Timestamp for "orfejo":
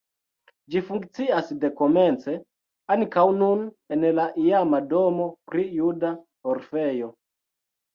6.53-7.17